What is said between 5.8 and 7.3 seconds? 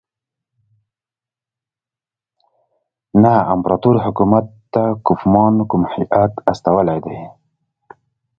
هیات استولی دی.